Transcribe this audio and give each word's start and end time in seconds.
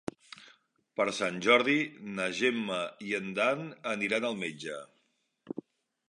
Per 0.99 1.05
Sant 1.17 1.35
Jordi 1.47 1.75
na 2.19 2.25
Gemma 2.39 2.79
i 3.09 3.13
en 3.17 3.27
Dan 3.39 3.61
aniran 3.91 4.25
al 4.31 4.39
metge. 4.45 4.79